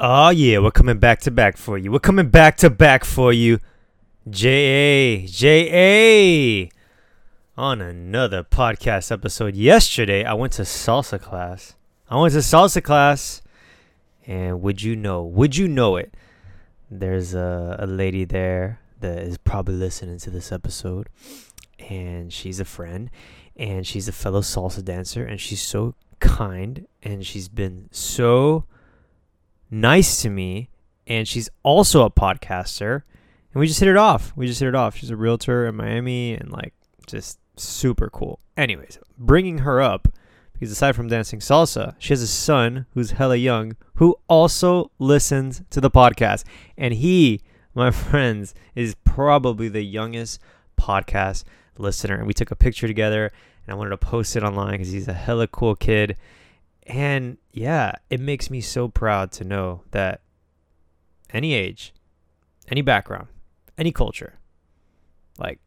[0.00, 1.90] Oh yeah, we're coming back to back for you.
[1.90, 3.58] We're coming back to back for you.
[4.30, 6.70] J A J A.
[7.56, 9.56] On another podcast episode.
[9.56, 11.74] Yesterday, I went to salsa class.
[12.08, 13.42] I went to salsa class,
[14.24, 15.24] and would you know?
[15.24, 16.14] Would you know it?
[16.88, 21.08] There's a, a lady there that is probably listening to this episode,
[21.80, 23.10] and she's a friend,
[23.56, 28.64] and she's a fellow salsa dancer, and she's so kind, and she's been so
[29.70, 30.68] nice to me,
[31.06, 33.02] and she's also a podcaster.
[33.52, 34.32] And we just hit it off.
[34.36, 34.96] We just hit it off.
[34.96, 36.74] She's a realtor in Miami and like
[37.06, 38.40] just super cool.
[38.56, 40.08] Anyways, bringing her up
[40.52, 45.62] because aside from dancing salsa, she has a son who's hella young who also listens
[45.70, 46.44] to the podcast.
[46.76, 47.42] And he,
[47.74, 50.40] my friends, is probably the youngest
[50.78, 51.44] podcast
[51.78, 52.16] listener.
[52.16, 53.32] And we took a picture together
[53.66, 56.16] and I wanted to post it online because he's a hella cool kid.
[56.88, 60.22] And yeah, it makes me so proud to know that
[61.30, 61.92] any age,
[62.70, 63.28] any background,
[63.76, 64.38] any culture,
[65.38, 65.60] like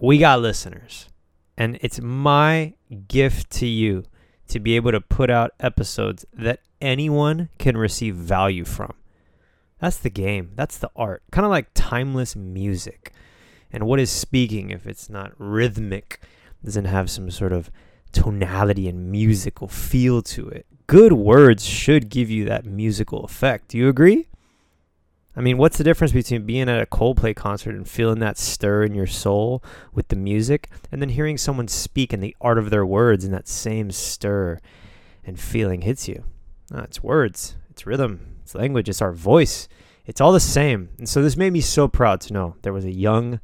[0.00, 1.08] we got listeners.
[1.56, 2.74] And it's my
[3.08, 4.04] gift to you
[4.48, 8.94] to be able to put out episodes that anyone can receive value from.
[9.78, 10.52] That's the game.
[10.54, 11.22] That's the art.
[11.30, 13.12] Kind of like timeless music.
[13.70, 16.20] And what is speaking if it's not rhythmic,
[16.64, 17.70] doesn't have some sort of
[18.18, 20.66] tonality and musical feel to it.
[20.88, 23.68] Good words should give you that musical effect.
[23.68, 24.26] Do you agree?
[25.36, 28.82] I mean, what's the difference between being at a Coldplay concert and feeling that stir
[28.82, 32.70] in your soul with the music and then hearing someone speak in the art of
[32.70, 34.58] their words and that same stir
[35.24, 36.24] and feeling hits you?
[36.72, 39.68] No, it's words, it's rhythm, it's language, it's our voice.
[40.06, 40.88] It's all the same.
[40.98, 43.38] And so this made me so proud to know there was a young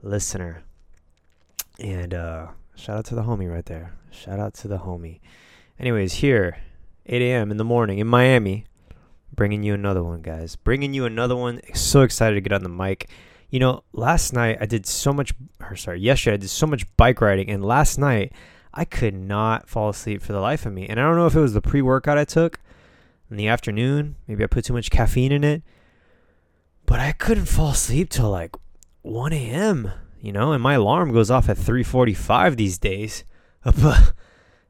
[0.00, 0.62] listener.
[1.78, 3.94] And uh, shout out to the homie right there.
[4.10, 5.20] Shout out to the homie.
[5.78, 6.58] Anyways, here,
[7.06, 7.50] 8 a.m.
[7.50, 8.66] in the morning in Miami,
[9.34, 10.56] bringing you another one, guys.
[10.56, 11.60] Bringing you another one.
[11.74, 13.08] So excited to get on the mic.
[13.50, 16.84] You know, last night I did so much, or sorry, yesterday I did so much
[16.96, 18.32] bike riding, and last night
[18.72, 20.86] I could not fall asleep for the life of me.
[20.88, 22.58] And I don't know if it was the pre workout I took
[23.30, 24.16] in the afternoon.
[24.26, 25.62] Maybe I put too much caffeine in it,
[26.86, 28.56] but I couldn't fall asleep till like
[29.02, 29.90] 1 a.m.
[30.24, 33.24] You know, and my alarm goes off at 3:45 these days.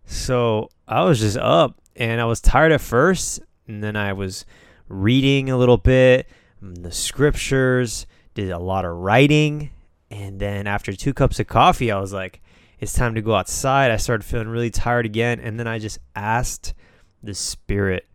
[0.05, 4.45] so I was just up and I was tired at first, and then I was
[4.89, 6.27] reading a little bit,
[6.61, 8.05] mm, the scriptures,
[8.35, 9.71] did a lot of writing,
[10.11, 12.43] and then after two cups of coffee, I was like,
[12.81, 13.93] it's time to go outside.
[13.93, 16.75] I started feeling really tired again, and then I just asked
[17.23, 18.09] the Spirit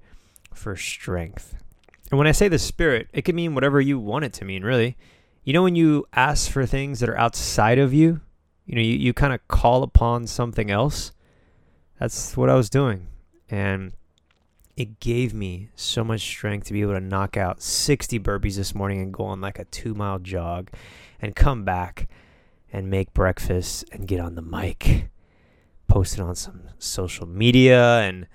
[0.53, 1.55] for strength.
[2.11, 4.63] And when I say the Spirit, it can mean whatever you want it to mean,
[4.63, 4.97] really.
[5.43, 8.21] You know, when you ask for things that are outside of you,
[8.65, 11.11] you know, you, you kind of call upon something else.
[11.99, 13.07] That's what I was doing.
[13.49, 13.93] And
[14.77, 18.73] it gave me so much strength to be able to knock out 60 burpees this
[18.73, 20.69] morning and go on like a two mile jog
[21.21, 22.07] and come back
[22.71, 25.09] and make breakfast and get on the mic,
[25.87, 28.27] post it on some social media, and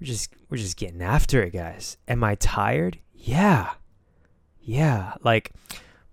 [0.00, 1.98] we're just we're just getting after it, guys.
[2.08, 2.98] Am I tired?
[3.14, 3.72] Yeah.
[4.60, 5.14] Yeah.
[5.22, 5.52] Like,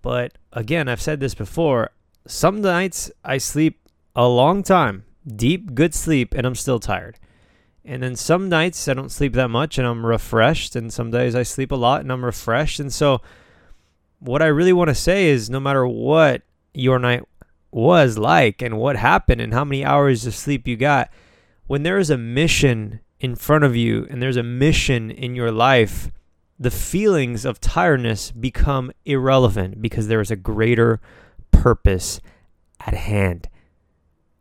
[0.04, 1.90] but again, I've said this before.
[2.26, 7.18] Some nights I sleep a long time, deep, good sleep, and I'm still tired.
[7.86, 10.76] And then some nights I don't sleep that much and I'm refreshed.
[10.76, 12.80] And some days I sleep a lot and I'm refreshed.
[12.80, 13.22] And so,
[14.18, 16.42] what I really want to say is no matter what
[16.74, 17.22] your night
[17.70, 21.10] was like and what happened and how many hours of sleep you got,
[21.66, 25.50] when there is a mission in front of you and there's a mission in your
[25.50, 26.10] life,
[26.58, 31.00] the feelings of tiredness become irrelevant because there is a greater
[31.50, 32.20] purpose
[32.80, 33.48] at hand.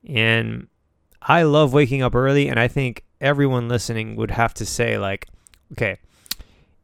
[0.08, 0.68] And
[1.22, 5.28] I love waking up early, and I think everyone listening would have to say, like,
[5.72, 5.98] okay,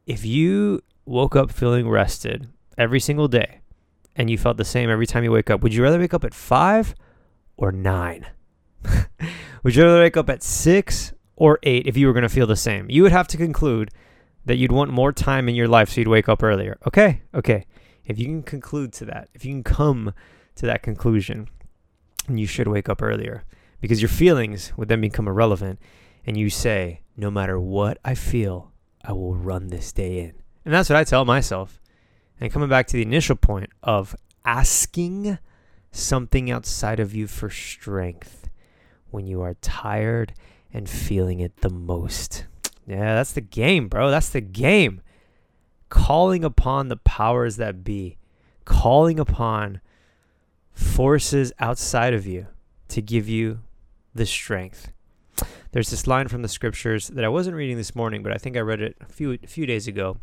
[0.07, 2.47] if you woke up feeling rested
[2.77, 3.59] every single day
[4.15, 6.23] and you felt the same every time you wake up, would you rather wake up
[6.23, 6.95] at five
[7.57, 8.25] or nine?
[9.63, 12.47] would you rather wake up at six or eight if you were going to feel
[12.47, 12.89] the same?
[12.89, 13.91] You would have to conclude
[14.49, 16.79] that you'd want more time in your life so you'd wake up earlier.
[16.87, 17.67] Okay, okay.
[18.03, 20.11] If you can conclude to that, if you can come
[20.55, 21.49] to that conclusion,
[22.27, 23.43] you should wake up earlier
[23.79, 25.77] because your feelings would then become irrelevant
[26.25, 28.71] and you say, no matter what I feel,
[29.05, 30.33] I will run this day in.
[30.65, 31.79] And that's what I tell myself.
[32.39, 34.15] And coming back to the initial point of
[34.45, 35.37] asking
[35.91, 38.49] something outside of you for strength
[39.11, 40.33] when you are tired
[40.73, 42.45] and feeling it the most.
[42.89, 44.09] Yeah, that's the game, bro.
[44.09, 45.01] That's the game.
[45.89, 48.17] Calling upon the powers that be,
[48.65, 49.79] calling upon
[50.71, 52.47] forces outside of you
[52.87, 53.59] to give you
[54.15, 54.91] the strength.
[55.71, 58.57] there's this line from the scriptures that I wasn't reading this morning, but I think
[58.57, 60.17] I read it a few a few days ago.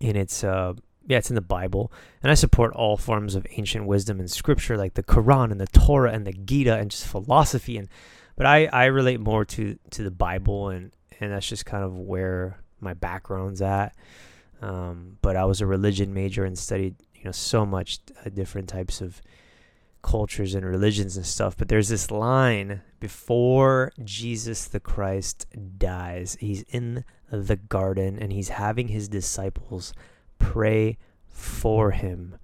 [0.00, 0.72] And it's uh
[1.06, 1.92] yeah, it's in the Bible.
[2.24, 5.68] And I support all forms of ancient wisdom and scripture like the Quran and the
[5.68, 7.88] Torah and the Gita and just philosophy and
[8.36, 11.98] but I, I relate more to, to the Bible and, and that's just kind of
[11.98, 13.94] where my background's at.
[14.60, 18.68] Um, but I was a religion major and studied, you know, so much uh, different
[18.68, 19.20] types of
[20.02, 21.56] cultures and religions and stuff.
[21.56, 25.46] But there's this line before Jesus the Christ
[25.78, 26.36] dies.
[26.40, 29.92] He's in the garden and he's having his disciples
[30.38, 30.96] pray
[31.28, 32.38] for him.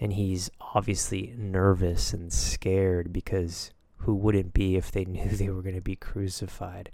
[0.00, 5.62] And he's obviously nervous and scared because who wouldn't be if they knew they were
[5.62, 6.90] going to be crucified?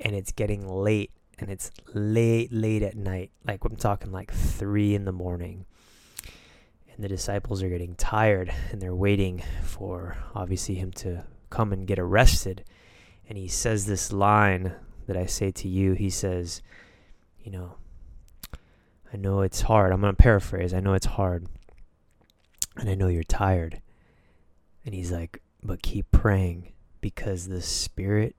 [0.00, 3.30] And it's getting late and it's late, late at night.
[3.46, 5.66] Like I'm talking like three in the morning.
[6.94, 11.86] And the disciples are getting tired and they're waiting for obviously him to come and
[11.86, 12.64] get arrested.
[13.28, 14.74] And he says this line
[15.06, 15.92] that I say to you.
[15.94, 16.62] He says,
[17.42, 17.76] You know,
[19.12, 19.92] I know it's hard.
[19.92, 20.74] I'm going to paraphrase.
[20.74, 21.46] I know it's hard.
[22.76, 23.80] And I know you're tired.
[24.84, 28.36] And he's like, but keep praying because the spirit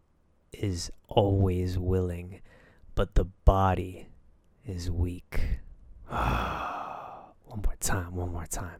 [0.60, 2.42] is always willing,
[2.96, 4.08] but the body
[4.66, 5.40] is weak.
[6.08, 8.80] one more time, one more time.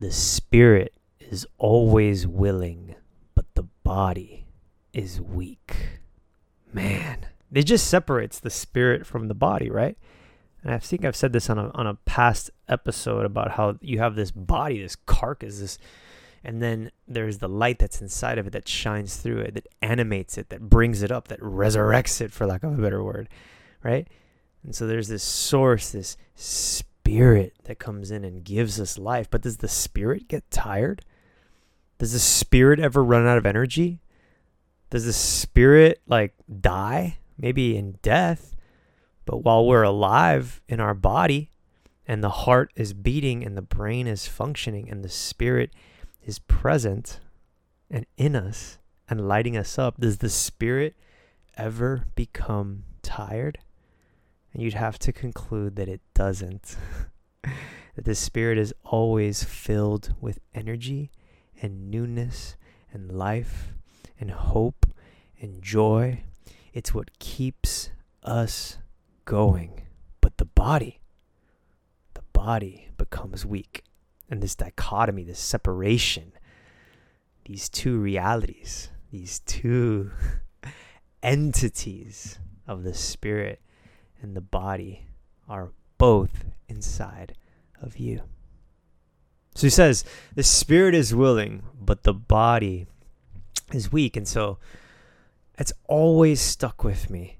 [0.00, 2.94] The spirit is always willing,
[3.34, 4.46] but the body
[4.92, 6.00] is weak.
[6.72, 9.96] Man, it just separates the spirit from the body, right?
[10.64, 13.98] and I think I've said this on a on a past episode about how you
[13.98, 15.78] have this body, this carcass, this,
[16.44, 20.38] and then there's the light that's inside of it that shines through it, that animates
[20.38, 23.28] it, that brings it up, that resurrects it, for lack of a better word,
[23.82, 24.06] right?
[24.62, 29.28] And so there's this source, this spirit that comes in and gives us life.
[29.30, 31.04] But does the spirit get tired?
[31.98, 34.00] Does the spirit ever run out of energy?
[34.90, 37.18] Does the spirit like die?
[37.38, 38.54] Maybe in death
[39.24, 41.50] but while we're alive in our body
[42.06, 45.70] and the heart is beating and the brain is functioning and the spirit
[46.24, 47.20] is present
[47.90, 48.78] and in us
[49.08, 50.96] and lighting us up, does the spirit
[51.56, 53.58] ever become tired?
[54.52, 56.76] And you'd have to conclude that it doesn't.
[57.42, 61.10] that the spirit is always filled with energy
[61.60, 62.56] and newness
[62.92, 63.74] and life
[64.18, 64.86] and hope
[65.40, 66.22] and joy.
[66.72, 67.90] It's what keeps
[68.22, 68.78] us
[69.24, 69.82] going,
[70.20, 71.00] but the body,
[72.14, 73.84] the body becomes weak.
[74.34, 76.32] And this dichotomy, this separation,
[77.44, 80.10] these two realities, these two
[81.22, 83.60] entities of the spirit
[84.20, 85.06] and the body
[85.48, 87.36] are both inside
[87.80, 88.22] of you.
[89.54, 90.04] So he says,
[90.34, 92.88] the spirit is willing, but the body
[93.72, 94.16] is weak.
[94.16, 94.58] And so
[95.56, 97.38] it's always stuck with me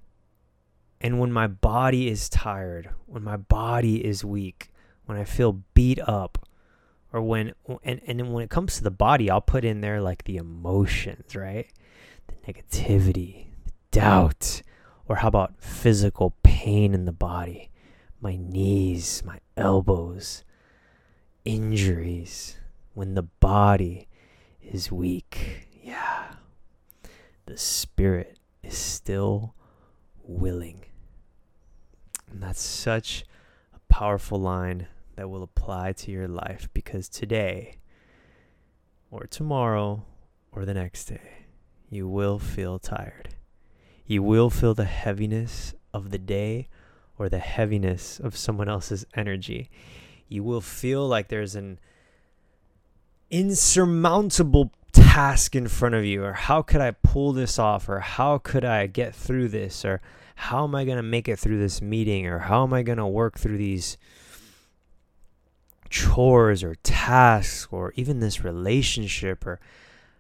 [1.01, 4.71] and when my body is tired, when my body is weak,
[5.07, 6.47] when I feel beat up,
[7.15, 10.25] or when and and when it comes to the body, I'll put in there like
[10.25, 11.71] the emotions, right?
[12.27, 14.63] The negativity, the doubt,
[15.07, 17.71] or how about physical pain in the body?
[18.21, 20.43] My knees, my elbows,
[21.45, 22.57] injuries.
[22.95, 24.09] When the body
[24.61, 26.35] is weak, yeah.
[27.47, 29.55] The spirit is still
[30.23, 30.85] willing.
[32.31, 33.25] And that's such
[33.75, 37.79] a powerful line that will apply to your life because today,
[39.11, 40.05] or tomorrow,
[40.53, 41.47] or the next day,
[41.89, 43.31] you will feel tired.
[44.07, 46.69] You will feel the heaviness of the day
[47.19, 49.71] or the heaviness of someone else's energy.
[50.29, 51.79] You will feel like there's an
[53.31, 58.39] insurmountable task in front of you, or how could I pull this off, or how
[58.39, 60.01] could I get through this, or
[60.35, 62.99] how am I going to make it through this meeting or how am I going
[62.99, 63.97] to work through these
[65.95, 69.61] chores or tasks or even this relationship or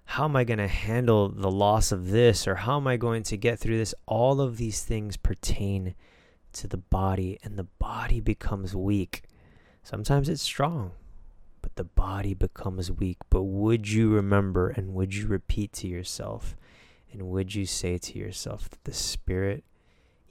[0.06, 3.22] how am I going to handle the loss of this or how am I going
[3.24, 3.94] to get through this?
[4.06, 5.94] All of these things pertain
[6.52, 9.22] to the body and the body becomes weak.
[9.82, 10.92] Sometimes it's strong,
[11.60, 13.18] but the body becomes weak.
[13.28, 16.56] But would you remember and would you repeat to yourself
[17.12, 19.64] and would you say to yourself that the spirit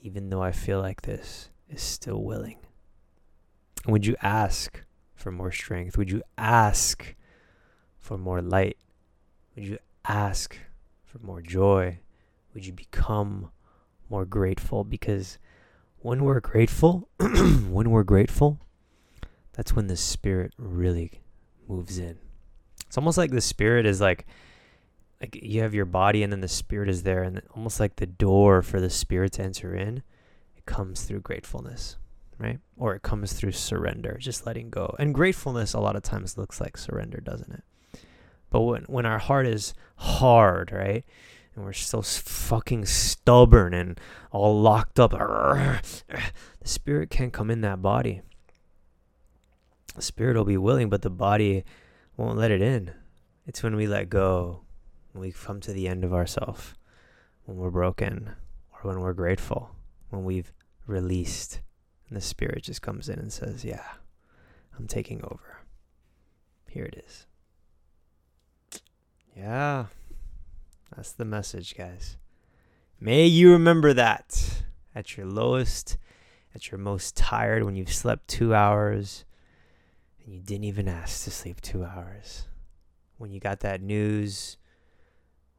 [0.03, 2.57] even though I feel like this, is still willing?
[3.87, 4.83] Would you ask
[5.23, 5.97] for more strength?
[5.97, 7.15] Would you ask
[7.97, 8.77] for more light?
[9.55, 10.57] Would you ask
[11.05, 11.99] for more joy?
[12.53, 13.49] Would you become
[14.09, 14.83] more grateful?
[14.83, 15.37] Because
[15.99, 18.59] when we're grateful, when we're grateful,
[19.53, 21.21] that's when the spirit really
[21.69, 22.17] moves in.
[22.85, 24.25] It's almost like the spirit is like
[25.21, 28.05] like you have your body and then the spirit is there and almost like the
[28.05, 30.03] door for the spirit to enter in
[30.57, 31.95] it comes through gratefulness
[32.37, 32.59] right?
[32.77, 34.95] Or it comes through surrender just letting go.
[34.99, 37.63] And gratefulness a lot of times looks like surrender doesn't it?
[38.49, 41.03] But when when our heart is hard right?
[41.55, 43.99] And we're so fucking stubborn and
[44.31, 46.21] all locked up the
[46.63, 48.21] spirit can't come in that body.
[49.95, 51.63] The spirit will be willing but the body
[52.17, 52.91] won't let it in.
[53.45, 54.63] It's when we let go
[55.13, 56.73] when we come to the end of ourselves,
[57.45, 58.31] when we're broken,
[58.71, 59.69] or when we're grateful,
[60.09, 60.51] when we've
[60.87, 61.61] released,
[62.13, 63.83] and the Spirit just comes in and says, Yeah,
[64.77, 65.61] I'm taking over.
[66.69, 67.25] Here it is.
[69.35, 69.85] Yeah,
[70.95, 72.17] that's the message, guys.
[72.99, 74.61] May you remember that
[74.93, 75.97] at your lowest,
[76.53, 79.25] at your most tired, when you've slept two hours
[80.23, 82.43] and you didn't even ask to sleep two hours.
[83.17, 84.57] When you got that news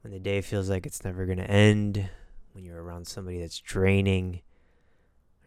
[0.03, 2.11] when the day feels like it's never going to end,
[2.53, 4.43] when you're around somebody that's draining,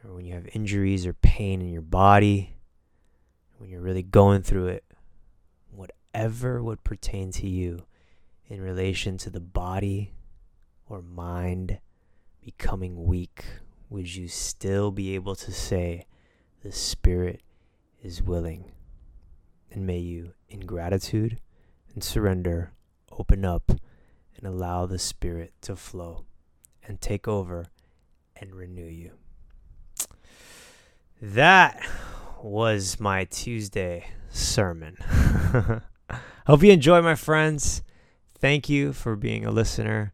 [0.04, 2.58] or when you have injuries or pain in your body,
[3.58, 4.84] when you're really going through it,
[5.72, 7.86] whatever would pertain to you
[8.48, 10.14] in relation to the body
[10.88, 11.80] or mind
[12.44, 13.46] becoming weak,
[13.90, 16.06] would you still be able to say,
[16.64, 17.42] The Spirit
[18.02, 18.72] is willing?
[19.72, 21.40] And may you, in gratitude
[21.94, 22.72] and surrender,
[23.12, 23.72] open up
[24.38, 26.26] and allow the Spirit to flow
[26.84, 27.68] and take over
[28.36, 29.12] and renew you.
[31.20, 31.84] That
[32.44, 34.98] was my Tuesday sermon.
[36.46, 37.82] Hope you enjoy, my friends.
[38.40, 40.14] Thank you for being a listener.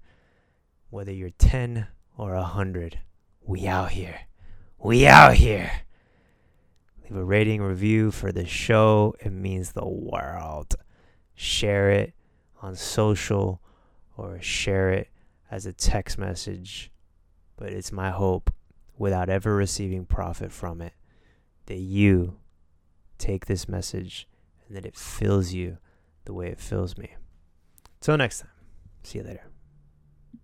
[0.92, 3.02] Whether you're 10 or 100,
[3.42, 4.22] we out here.
[4.80, 5.74] We out here.
[7.04, 9.14] Leave a rating review for the show.
[9.20, 10.74] It means the world.
[11.36, 12.14] Share it
[12.62, 13.62] on social
[14.16, 15.10] or share it
[15.52, 16.92] as a text message.
[17.58, 18.54] But it's my hope,
[18.98, 20.94] without ever receiving profit from it,
[21.66, 22.38] that you
[23.18, 24.28] take this message
[24.68, 25.78] and that it fills you
[26.26, 27.16] the way it fills me.
[28.02, 28.52] Till next time,
[29.04, 29.53] see you later.